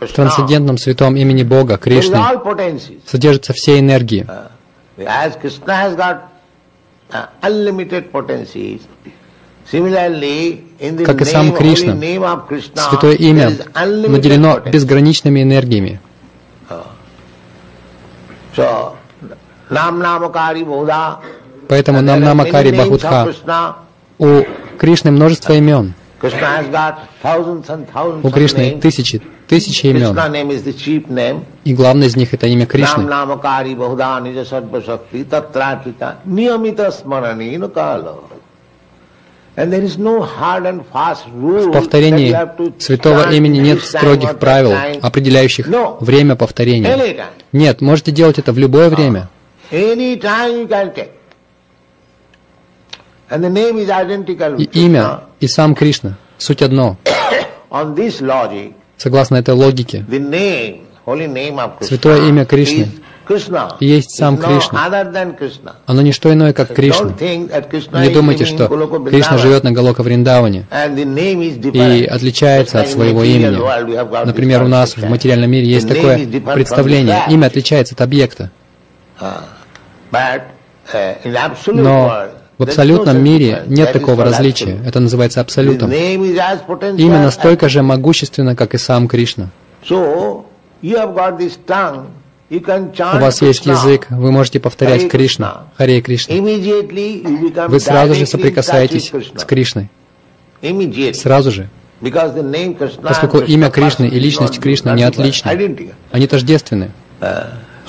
В 0.00 0.12
трансцендентном 0.14 0.78
святом 0.78 1.16
имени 1.16 1.42
Бога, 1.42 1.76
Кришны, 1.76 2.16
содержатся 3.06 3.52
все 3.52 3.80
энергии. 3.80 4.24
Uh, 4.24 4.48
Как 11.04 11.20
и 11.20 11.24
сам 11.24 11.52
Кришна, 11.52 11.94
Святое 12.90 13.14
имя 13.14 13.50
наделено 13.74 14.60
безграничными 14.60 15.42
энергиями. 15.42 16.00
Поэтому 21.68 21.98
and 21.98 22.06
нам 22.06 22.20
there 22.20 22.22
are 22.22 22.34
Намакари 22.34 22.70
many 22.70 22.76
names 22.76 22.78
of 22.78 23.02
Бахутха. 23.02 23.24
Krishna. 23.26 23.74
У 24.18 24.42
Кришны 24.78 25.10
множество 25.10 25.52
имен. 25.52 25.94
У 28.22 28.30
Кришны 28.30 28.78
тысячи, 28.80 29.22
тысячи 29.46 29.86
имен. 29.86 30.14
И 31.64 31.74
главное 31.74 32.08
из 32.08 32.16
них 32.16 32.34
это 32.34 32.46
имя 32.48 32.66
Кришны. 32.66 33.04
В 41.66 41.72
повторении 41.72 42.30
святого 42.80 43.32
имени 43.32 43.58
нет 43.58 43.82
строгих 43.82 44.38
правил, 44.38 44.72
определяющих 45.02 45.66
время 46.00 46.36
повторения. 46.36 46.88
Нет, 47.52 47.80
можете 47.80 48.12
делать 48.12 48.38
это 48.38 48.52
в 48.52 48.58
любое 48.58 48.88
время. 48.88 49.28
И 54.58 54.64
имя, 54.64 55.20
и 55.40 55.48
сам 55.48 55.74
Кришна. 55.74 56.16
Суть 56.38 56.62
одно. 56.62 56.96
Согласно 58.96 59.36
этой 59.36 59.54
логике, 59.54 60.04
Святое 61.80 62.28
имя 62.28 62.44
Кришны 62.44 62.88
и 63.80 63.86
есть 63.86 64.16
сам 64.16 64.38
Кришна. 64.38 64.86
оно 65.86 66.02
не 66.02 66.12
что 66.12 66.32
иное, 66.32 66.52
как 66.52 66.74
Кришна. 66.74 67.12
Не 67.20 68.10
думайте, 68.10 68.44
что 68.44 68.68
Кришна 69.08 69.38
живет 69.38 69.64
на 69.64 69.72
Галока 69.72 70.02
Вриндаване 70.02 70.66
и 70.70 72.04
отличается 72.04 72.80
от 72.80 72.88
своего 72.88 73.22
имени. 73.22 73.58
Например, 74.24 74.62
у 74.62 74.68
нас 74.68 74.96
в 74.96 75.08
материальном 75.08 75.50
мире 75.50 75.66
есть 75.66 75.88
такое 75.88 76.26
представление. 76.54 77.22
Имя 77.28 77.46
отличается 77.46 77.94
от 77.94 78.00
объекта. 78.00 78.50
Uh, 79.20 81.16
Но 81.66 82.28
в 82.58 82.62
абсолютном 82.64 83.22
мире 83.22 83.62
нет 83.66 83.92
такого 83.92 84.24
различия. 84.24 84.80
Это 84.84 85.00
называется 85.00 85.40
абсолютом. 85.40 85.90
as 85.90 87.22
настолько 87.22 87.68
же 87.68 87.82
могущественно, 87.82 88.56
как 88.56 88.74
и 88.74 88.78
сам 88.78 89.08
Кришна. 89.08 89.50
У 92.50 93.18
вас 93.18 93.42
есть 93.42 93.66
язык, 93.66 94.06
вы 94.10 94.32
можете 94.32 94.58
повторять 94.58 95.08
Кришна. 95.08 95.64
Харе 95.76 96.00
Кришна. 96.00 96.34
Вы 97.68 97.80
сразу 97.80 98.14
же 98.14 98.26
соприкасаетесь 98.26 99.12
с 99.36 99.44
Кришной. 99.44 99.88
Сразу 101.12 101.52
же. 101.52 101.68
Поскольку 103.02 103.38
имя 103.38 103.70
Кришны 103.70 104.06
и 104.06 104.18
личность 104.18 104.60
Кришны 104.60 104.90
не 104.90 105.04
отличны. 105.04 105.92
Они 106.10 106.26
тождественны. 106.26 106.90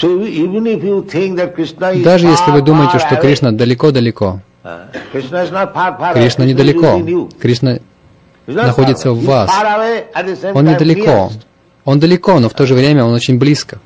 Is 0.00 2.02
Даже 2.02 2.26
если 2.26 2.50
вы 2.52 2.62
думаете, 2.62 2.98
что 2.98 3.16
Кришна 3.16 3.52
далеко-далеко, 3.52 4.40
uh, 4.68 6.14
Кришна 6.14 6.44
недалеко. 6.44 7.28
Кришна 7.40 7.78
находится 8.46 9.12
в 9.12 9.24
вас. 9.24 9.50
Он 10.54 10.64
недалеко. 10.64 11.30
Он 11.84 11.98
далеко, 11.98 12.38
но 12.38 12.48
в 12.48 12.54
то 12.54 12.66
же 12.66 12.74
время 12.74 13.04
он 13.04 13.14
очень 13.14 13.38
близко. 13.38 13.78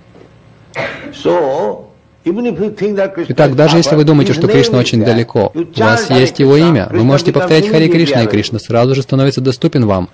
Итак, 2.24 3.56
даже 3.56 3.76
если 3.76 3.94
вы 3.96 4.04
думаете, 4.04 4.32
что 4.32 4.46
Кришна 4.48 4.78
очень 4.78 5.04
далеко, 5.04 5.52
у 5.54 5.80
вас 5.80 6.10
есть 6.10 6.38
его 6.38 6.56
имя, 6.56 6.88
вы 6.90 7.04
можете 7.04 7.32
повторять 7.32 7.66
immediately 7.66 7.88
Кришна, 7.88 8.22
и. 8.22 8.26
Кришна 8.26 8.58
сразу 8.58 8.94
же 8.94 9.02
становится 9.02 9.40
доступен 9.40 9.86
вам. 9.86 10.08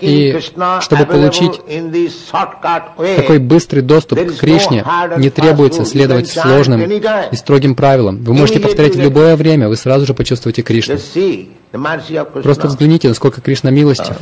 И 0.00 0.38
чтобы 0.80 1.04
получить 1.04 1.60
Такой 3.16 3.38
быстрый 3.38 3.80
доступ 3.80 4.18
к 4.18 4.36
Кришне 4.38 4.84
не 5.18 5.30
требуется 5.30 5.84
следовать 5.84 6.28
сложным 6.28 6.80
и 6.80 7.36
строгим 7.36 7.74
правилам. 7.74 8.22
Вы 8.22 8.34
можете 8.34 8.60
повторять 8.60 8.96
в 8.96 9.00
любое 9.00 9.36
время, 9.36 9.68
вы 9.68 9.76
сразу 9.76 10.06
же 10.06 10.14
почувствуете 10.14 10.62
Кришну. 10.62 10.96
Просто 12.42 12.68
взгляните, 12.68 13.08
насколько 13.08 13.40
Кришна 13.40 13.70
милостив. 13.70 14.16